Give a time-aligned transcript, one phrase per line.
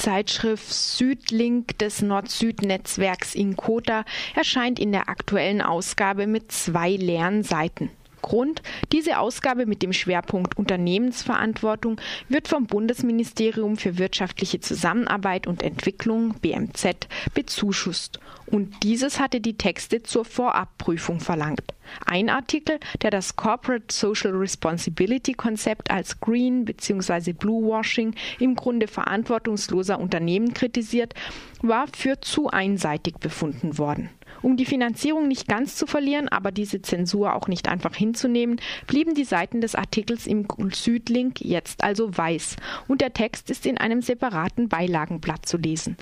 [0.00, 7.90] Zeitschrift Südlink des Nord-Süd-Netzwerks Inkota erscheint in der aktuellen Ausgabe mit zwei leeren Seiten.
[8.22, 8.62] Grund,
[8.92, 17.08] diese Ausgabe mit dem Schwerpunkt Unternehmensverantwortung wird vom Bundesministerium für wirtschaftliche Zusammenarbeit und Entwicklung BMZ
[17.34, 18.20] bezuschusst
[18.50, 21.62] und dieses hatte die Texte zur Vorabprüfung verlangt.
[22.06, 27.32] Ein Artikel, der das Corporate Social Responsibility Konzept als Green bzw.
[27.32, 31.14] Blue Washing im Grunde verantwortungsloser Unternehmen kritisiert,
[31.62, 34.10] war für zu einseitig befunden worden.
[34.42, 39.14] Um die Finanzierung nicht ganz zu verlieren, aber diese Zensur auch nicht einfach hinzunehmen, blieben
[39.14, 42.56] die Seiten des Artikels im Südlink jetzt also weiß
[42.88, 45.96] und der Text ist in einem separaten Beilagenblatt zu lesen.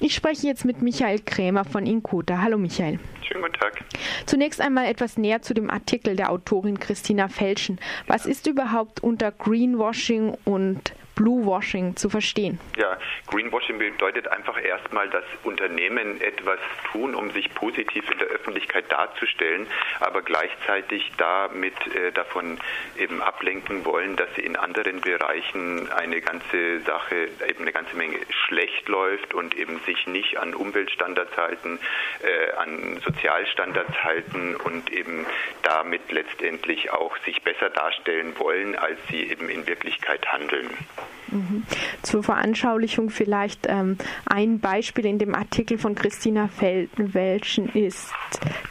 [0.00, 2.40] Ich spreche jetzt mit Michael Krämer von Inkota.
[2.42, 2.98] Hallo Michael.
[3.22, 3.84] Schönen guten Tag.
[4.26, 7.78] Zunächst einmal etwas näher zu dem Artikel der Autorin Christina Felschen.
[8.06, 12.60] Was ist überhaupt unter Greenwashing und Bluewashing zu verstehen?
[12.76, 16.60] Ja, Greenwashing bedeutet einfach erstmal, dass Unternehmen etwas
[16.92, 19.66] tun, um sich positiv in der Öffentlichkeit darzustellen,
[19.98, 22.58] aber gleichzeitig damit äh, davon
[22.96, 28.18] eben ablenken wollen, dass sie in anderen Bereichen eine ganze Sache, eben eine ganze Menge
[28.46, 31.80] schlecht läuft und eben sich nicht an Umweltstandards halten,
[32.22, 35.26] äh, an Sozialstandards halten und eben
[35.64, 40.70] damit letztendlich auch sich besser darstellen wollen, als sie eben in Wirklichkeit handeln.
[42.02, 46.48] Zur Veranschaulichung vielleicht ähm, ein Beispiel in dem Artikel von Christina
[47.12, 48.12] Welschen ist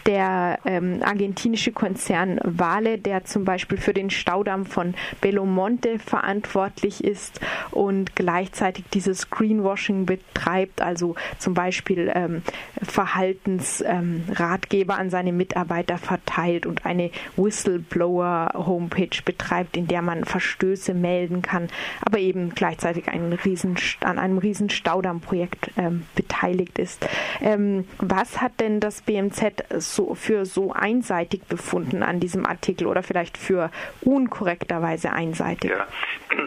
[0.08, 7.04] der ähm, argentinische Konzern Vale, der zum Beispiel für den Staudamm von Belo Monte verantwortlich
[7.04, 7.42] ist
[7.72, 12.42] und gleichzeitig dieses Greenwashing betreibt, also zum Beispiel ähm,
[12.82, 21.42] Verhaltensratgeber ähm, an seine Mitarbeiter verteilt und eine Whistleblower-Homepage betreibt, in der man Verstöße melden
[21.42, 21.68] kann,
[22.02, 27.06] aber eben gleichzeitig einen riesen, an einem riesen Staudammprojekt ähm, beteiligt ist.
[27.42, 33.04] Ähm, was hat denn das BMZ so für so einseitig befunden an diesem Artikel oder
[33.04, 33.72] vielleicht für
[34.02, 35.72] unkorrekterweise einseitig?
[35.72, 35.88] Ja,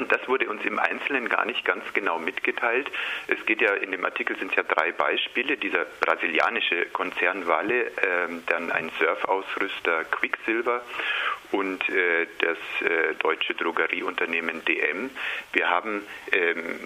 [0.09, 2.91] das wurde uns im Einzelnen gar nicht ganz genau mitgeteilt.
[3.29, 5.57] Es geht ja in dem Artikel sind ja drei Beispiele.
[5.57, 10.83] Dieser brasilianische Konzern Vale, ähm, dann ein Surfausrüster Quicksilver
[11.53, 12.59] und äh, das
[12.89, 15.11] äh, deutsche Drogerieunternehmen DM.
[15.53, 16.03] Wir haben
[16.33, 16.79] ähm,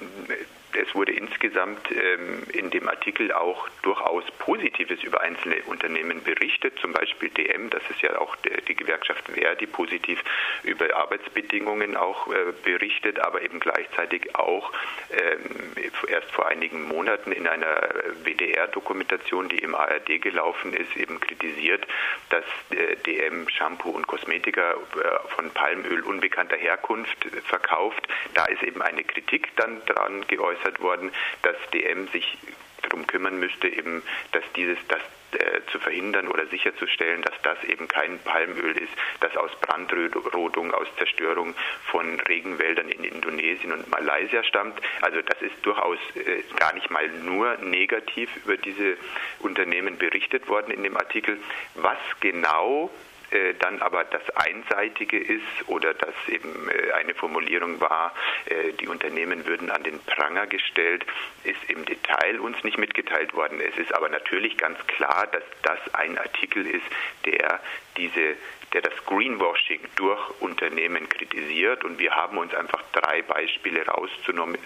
[0.74, 6.92] es wurde insgesamt ähm, in dem Artikel auch durchaus Positives über einzelne Unternehmen berichtet, zum
[6.92, 10.22] Beispiel DM, das ist ja auch der, die Gewerkschaft Verdi positiv
[10.62, 14.72] über Arbeitsbedingungen auch äh, berichtet, aber eben gleichzeitig auch
[15.10, 15.72] ähm,
[16.09, 17.88] erst vor einigen Monaten in einer
[18.25, 21.87] WDR-Dokumentation, die im ARD gelaufen ist, eben kritisiert,
[22.31, 28.06] dass äh, DM Shampoo und Kosmetika äh, von Palmöl unbekannter Herkunft verkauft.
[28.34, 29.81] Da ist eben eine Kritik dann
[30.28, 31.10] geäußert geäußert worden,
[31.42, 32.36] dass DM sich
[32.84, 34.03] darum kümmern müsste, eben,
[34.33, 35.00] dass dieses, das
[35.34, 40.87] äh, zu verhindern oder sicherzustellen, dass das eben kein Palmöl ist, das aus Brandrodung, aus
[40.97, 41.55] Zerstörung
[41.87, 44.81] von Regenwäldern in Indonesien und Malaysia stammt.
[45.00, 48.97] Also das ist durchaus äh, gar nicht mal nur negativ über diese
[49.41, 51.39] Unternehmen berichtet worden in dem Artikel.
[51.75, 52.91] Was genau
[53.34, 58.15] äh, dann aber das Einseitige ist oder dass eben äh, eine Formulierung war,
[58.47, 61.05] äh, die Unternehmen würden an den Pranger gestellt,
[61.43, 63.61] ist im Detail uns nicht mitgeteilt worden.
[63.61, 66.87] Es ist aber natürlich ganz klar, dass das ein Artikel ist,
[67.25, 67.61] der
[67.97, 68.37] diese
[68.74, 71.84] der das Greenwashing durch Unternehmen kritisiert.
[71.84, 74.58] Und wir haben uns einfach drei Beispiele rausgenommen,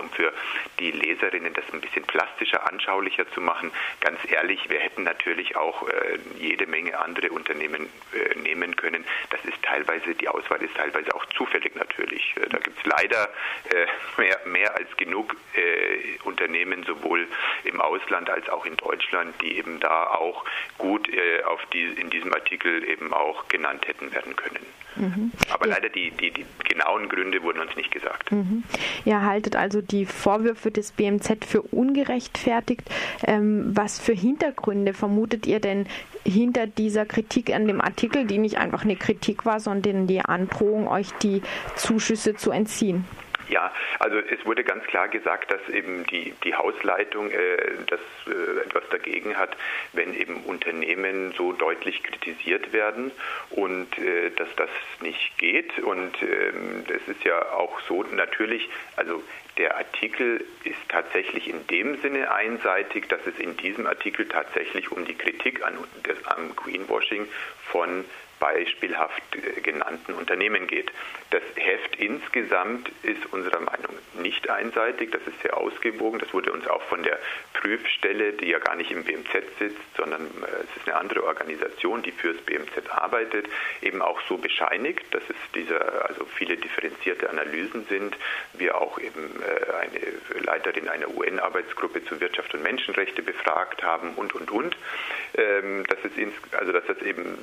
[0.00, 0.32] um für
[0.78, 3.72] die Leserinnen das ein bisschen plastischer, anschaulicher zu machen.
[4.00, 9.04] Ganz ehrlich, wir hätten natürlich auch äh, jede Menge andere Unternehmen äh, nehmen können.
[9.30, 12.34] Das ist teilweise, die Auswahl ist teilweise auch zufällig natürlich.
[12.36, 13.30] Äh, da gibt es leider
[14.16, 15.36] mehr, mehr als genug
[16.24, 17.26] Unternehmen, sowohl
[17.64, 20.44] im Ausland als auch in Deutschland, die eben da auch
[20.78, 21.08] gut
[21.44, 24.66] auf die, in diesem Artikel eben auch genannt hätten werden können.
[24.96, 25.32] Mhm.
[25.52, 28.32] Aber leider die, die, die, genauen Gründe wurden uns nicht gesagt.
[28.32, 28.64] Mhm.
[29.04, 32.82] Ihr haltet also die Vorwürfe des BMZ für ungerechtfertigt.
[33.26, 35.86] Ähm, was für Hintergründe vermutet ihr denn
[36.24, 40.88] hinter dieser Kritik an dem Artikel, die nicht einfach eine Kritik war, sondern die Androhung,
[40.88, 41.42] euch die
[41.76, 43.04] Zuschüsse zu entziehen?
[43.50, 47.56] Ja, also es wurde ganz klar gesagt, dass eben die, die Hausleitung äh,
[47.88, 47.98] das
[48.28, 49.56] äh, etwas dagegen hat,
[49.92, 53.10] wenn eben Unternehmen so deutlich kritisiert werden
[53.50, 54.70] und äh, dass das
[55.00, 55.80] nicht geht.
[55.80, 59.20] Und ähm, es ist ja auch so natürlich, also
[59.58, 65.04] der Artikel ist tatsächlich in dem Sinne einseitig, dass es in diesem Artikel tatsächlich um
[65.04, 65.76] die Kritik an,
[66.06, 67.26] des, am Greenwashing
[67.72, 68.04] von
[68.40, 69.22] beispielhaft
[69.62, 70.90] genannten Unternehmen geht.
[71.30, 76.18] Das Heft insgesamt ist unserer Meinung nicht einseitig, das ist sehr ausgewogen.
[76.18, 77.18] Das wurde uns auch von der
[77.54, 82.02] Prüfstelle, die ja gar nicht im BMZ sitzt, sondern äh, es ist eine andere Organisation,
[82.02, 83.46] die fürs BMZ arbeitet,
[83.82, 88.16] eben auch so bescheinigt, dass es dieser, also viele differenzierte Analysen sind.
[88.54, 94.34] Wir auch eben äh, eine Leiterin einer UN-Arbeitsgruppe zu Wirtschaft und Menschenrechte befragt haben und
[94.34, 94.76] und und.
[95.36, 96.12] Ähm, dass es
[96.52, 97.38] also dass das eben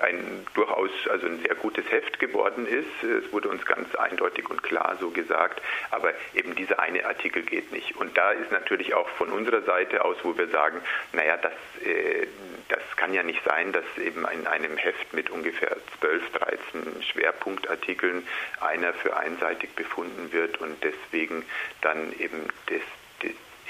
[0.00, 3.02] ein durchaus also ein sehr gutes Heft geworden ist.
[3.02, 7.72] Es wurde uns ganz eindeutig und klar so gesagt, aber eben dieser eine Artikel geht
[7.72, 7.96] nicht.
[7.96, 10.80] Und da ist natürlich auch von unserer Seite aus, wo wir sagen,
[11.12, 11.52] naja, das,
[11.84, 12.26] äh,
[12.68, 18.26] das kann ja nicht sein, dass eben in einem Heft mit ungefähr 12, 13 Schwerpunktartikeln
[18.60, 21.44] einer für einseitig befunden wird und deswegen
[21.80, 22.82] dann eben das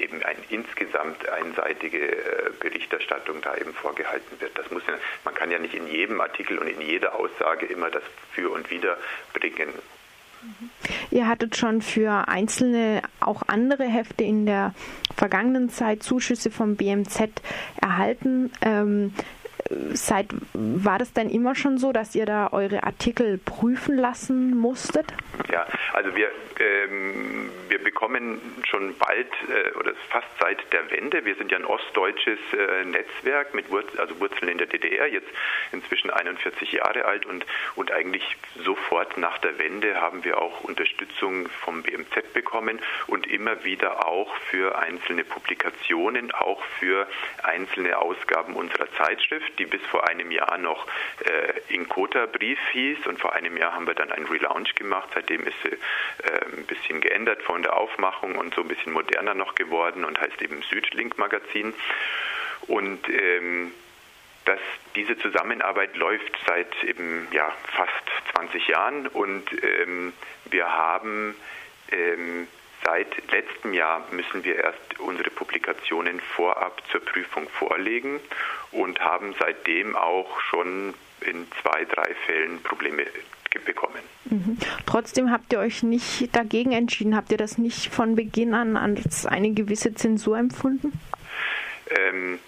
[0.00, 4.56] eben eine insgesamt einseitige äh, Berichterstattung da eben vorgehalten wird.
[4.58, 4.82] Das muss
[5.24, 8.02] man kann ja nicht in jedem Artikel und in jeder Aussage immer das
[8.32, 8.96] Für und Wider
[9.32, 9.68] bringen.
[10.42, 10.70] Mhm.
[11.10, 14.74] Ihr hattet schon für einzelne, auch andere Hefte in der
[15.16, 17.28] vergangenen Zeit Zuschüsse vom BMZ
[17.80, 18.50] erhalten.
[18.62, 19.14] Ähm,
[19.92, 25.06] seit, war das denn immer schon so, dass ihr da eure Artikel prüfen lassen musstet?
[25.50, 31.34] Ja, also wir, ähm, wir bekommen schon bald äh, oder fast seit der Wende, wir
[31.34, 35.28] sind ja ein ostdeutsches äh, Netzwerk mit Wurz also Wurzeln in der DDR, jetzt
[35.72, 37.44] inzwischen 41 Jahre alt und,
[37.76, 43.64] und eigentlich sofort nach der Wende haben wir auch Unterstützung vom BMZ bekommen und immer
[43.64, 47.06] wieder auch für einzelne Publikationen, auch für
[47.42, 50.86] einzelne Ausgaben unserer Zeitschrift, die bis vor einem Jahr noch
[51.24, 55.08] äh, Inkota Brief hieß und vor einem Jahr haben wir dann einen Relaunch gemacht.
[55.14, 59.34] Seitdem ist sie äh, ein bisschen geändert von der Aufmachung und so ein bisschen moderner
[59.34, 61.74] noch geworden und heißt eben Südlink Magazin.
[62.66, 63.72] Und ähm,
[64.44, 64.60] dass
[64.96, 70.12] diese Zusammenarbeit läuft seit eben ja, fast 20 Jahren und ähm,
[70.46, 71.34] wir haben
[71.92, 72.48] ähm,
[72.90, 78.18] Seit letztem Jahr müssen wir erst unsere Publikationen vorab zur Prüfung vorlegen
[78.72, 83.04] und haben seitdem auch schon in zwei, drei Fällen Probleme
[83.64, 84.02] bekommen.
[84.24, 84.58] Mhm.
[84.86, 87.14] Trotzdem habt ihr euch nicht dagegen entschieden.
[87.14, 90.90] Habt ihr das nicht von Beginn an als eine gewisse Zensur empfunden?
[91.90, 92.40] Ähm,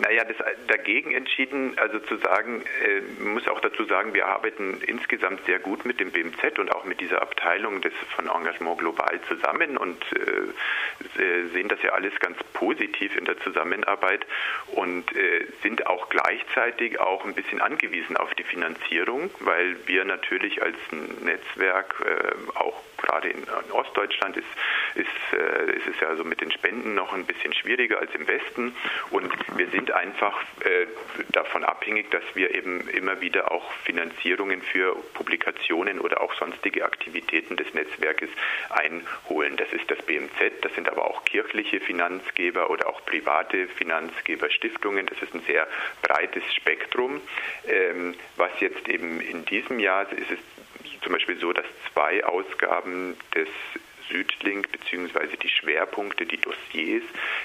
[0.00, 0.36] naja, das
[0.66, 5.84] dagegen entschieden, also zu sagen, äh, muss auch dazu sagen, wir arbeiten insgesamt sehr gut
[5.84, 11.48] mit dem BMZ und auch mit dieser Abteilung des, von Engagement Global zusammen und äh,
[11.52, 14.26] sehen das ja alles ganz positiv in der Zusammenarbeit
[14.68, 20.62] und äh, sind auch gleichzeitig auch ein bisschen angewiesen auf die Finanzierung, weil wir natürlich
[20.62, 20.76] als
[21.22, 24.46] Netzwerk äh, auch gerade in, in, Ostdeutschland ist,
[24.94, 28.26] ist, äh, ist es ja so mit den Spenden noch ein bisschen schwieriger als im
[28.26, 28.74] Westen
[29.10, 30.86] und wir sind einfach äh,
[31.30, 37.56] davon abhängig, dass wir eben immer wieder auch Finanzierungen für Publikationen oder auch sonstige Aktivitäten
[37.56, 38.30] des Netzwerkes
[38.70, 39.56] einholen.
[39.56, 45.06] Das ist das BMZ, das sind aber auch kirchliche Finanzgeber oder auch private Finanzgeber, Stiftungen.
[45.06, 45.66] Das ist ein sehr
[46.02, 47.20] breites Spektrum.
[47.66, 50.38] Ähm, was jetzt eben in diesem Jahr ist es
[51.02, 53.48] zum Beispiel so, dass zwei Ausgaben des
[54.12, 57.02] Südlink beziehungsweise die Schwerpunkte, die Dossiers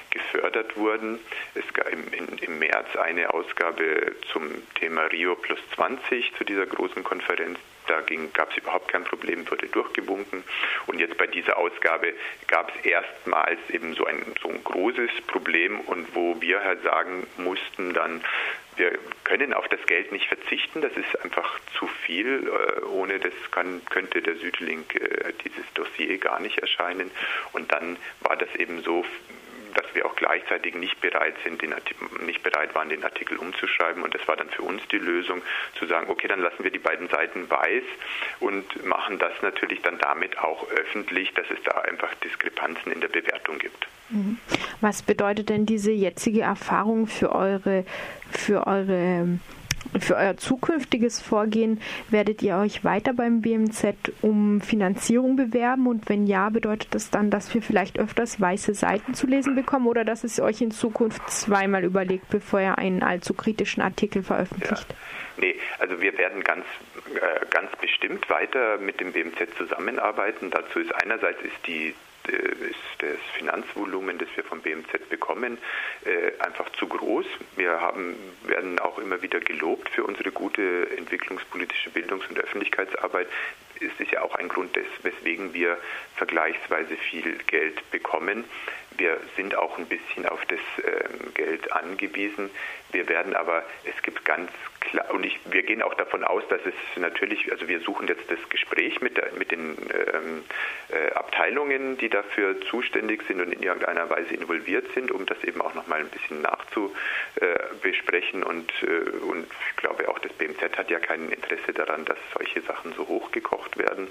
[0.10, 1.20] gefördert wurden.
[1.56, 2.04] Es gab im,
[2.40, 7.58] im März eine Ausgabe zum Thema Rio plus 20 zu dieser großen Konferenz.
[7.88, 8.02] Da
[8.34, 10.44] gab es überhaupt kein Problem, wurde durchgewunken.
[10.88, 12.14] Und jetzt bei dieser Ausgabe
[12.48, 17.26] gab es erstmals eben so ein, so ein großes Problem und wo wir halt sagen
[17.38, 18.22] mussten dann,
[18.78, 22.48] wir können auf das Geld nicht verzichten, das ist einfach zu viel.
[22.48, 27.12] Äh, ohne das kann, könnte der Südlink äh, dieses Dossier gar nicht erscheinen.
[27.54, 29.06] Und dann war das eben so,
[29.98, 31.74] wir auch gleichzeitig nicht bereit sind, den
[32.26, 34.04] nicht bereit waren, den Artikel umzuschreiben.
[34.04, 35.42] Und das war dann für uns die Lösung,
[35.78, 37.84] zu sagen, okay, dann lassen wir die beiden Seiten weiß
[38.40, 43.10] und machen das natürlich dann damit auch öffentlich, dass es da einfach Diskrepanzen in der
[43.10, 43.88] Bewertung gibt.
[44.10, 44.38] Mhm.
[44.80, 47.84] Was bedeutet denn diese jetzige Erfahrung für eure,
[48.32, 49.40] für eure
[50.00, 51.80] für euer zukünftiges Vorgehen
[52.10, 57.30] werdet ihr euch weiter beim BMZ um Finanzierung bewerben und wenn ja, bedeutet das dann,
[57.30, 61.30] dass wir vielleicht öfters weiße Seiten zu lesen bekommen oder dass es euch in Zukunft
[61.30, 64.90] zweimal überlegt, bevor ihr einen allzu kritischen Artikel veröffentlicht?
[64.90, 64.96] Ja.
[65.38, 66.66] Nee, also wir werden ganz,
[67.14, 70.50] äh, ganz bestimmt weiter mit dem BMZ zusammenarbeiten.
[70.50, 71.94] Dazu ist einerseits ist die
[72.32, 75.58] ist das Finanzvolumen, das wir vom BMZ bekommen,
[76.06, 77.26] äh, einfach zu groß.
[77.56, 83.28] Wir haben, werden auch immer wieder gelobt für unsere gute entwicklungspolitische Bildungs- und Öffentlichkeitsarbeit.
[83.76, 85.78] Es ist ja auch ein Grund, weswegen wir
[86.16, 88.46] vergleichsweise viel Geld bekommen.
[88.98, 92.50] Wir sind auch ein bisschen auf das ähm, Geld angewiesen.
[92.92, 96.62] Wir werden aber, es gibt ganz klar, und ich, wir gehen auch davon aus, dass
[96.66, 100.44] es natürlich, also wir suchen jetzt das Gespräch mit, der, mit den ähm,
[100.90, 105.62] äh, Abteilungen, die dafür zuständig sind und in irgendeiner Weise involviert sind, um das eben
[105.62, 108.44] auch nochmal ein bisschen nachzubesprechen.
[108.44, 112.62] Und, äh, und ich glaube auch, das BMZ hat ja kein Interesse daran, dass solche
[112.62, 114.08] Sachen so hochgekocht werden.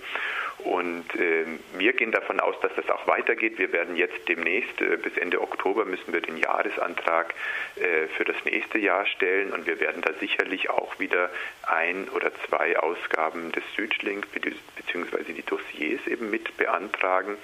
[0.59, 1.45] Und äh,
[1.77, 3.59] wir gehen davon aus, dass das auch weitergeht.
[3.59, 7.35] Wir werden jetzt demnächst, äh, bis Ende Oktober, müssen wir den Jahresantrag
[7.77, 11.31] äh, für das nächste Jahr stellen und wir werden da sicherlich auch wieder
[11.63, 15.33] ein oder zwei Ausgaben des Südlink bzw.
[15.33, 17.37] die Dossiers eben mit beantragen.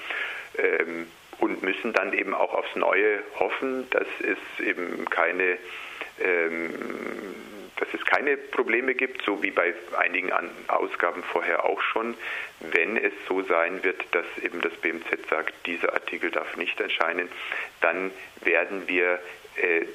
[0.59, 1.07] Ähm,
[1.39, 5.59] und müssen dann eben auch aufs Neue hoffen, dass es eben keine
[6.21, 6.71] ähm,
[7.77, 10.31] dass es keine Probleme gibt, so wie bei einigen
[10.69, 12.15] Ausgaben vorher auch schon,
[12.61, 17.29] wenn es so sein wird, dass eben das BMZ sagt, dieser Artikel darf nicht erscheinen,
[17.81, 18.13] dann
[18.45, 19.19] werden wir
[19.57, 19.87] äh,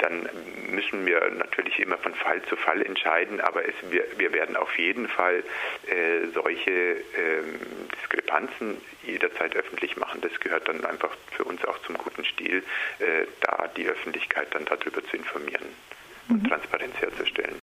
[0.00, 0.28] dann
[0.70, 4.76] müssen wir natürlich immer von Fall zu Fall entscheiden, aber es, wir, wir werden auf
[4.78, 5.42] jeden Fall
[5.86, 7.60] äh, solche ähm,
[8.00, 10.20] Diskrepanzen jederzeit öffentlich machen.
[10.20, 12.62] Das gehört dann einfach für uns auch zum guten Stil,
[12.98, 15.66] äh, da die Öffentlichkeit dann darüber zu informieren
[16.28, 16.48] und mhm.
[16.48, 17.56] Transparenz herzustellen.